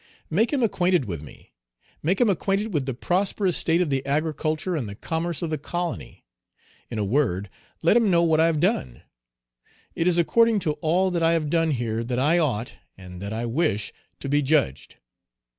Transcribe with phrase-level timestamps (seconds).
[0.31, 1.53] Make him acquainted with me;
[2.01, 5.59] make him acquainted with the prosperous state of the agriculture and the commerce of the
[5.59, 6.25] colony;
[6.89, 7.51] in a word,
[7.83, 9.03] let him know what I have done.
[9.93, 13.31] It is according to all that I have done here that I ought, and that
[13.31, 14.95] I wish, to be judged.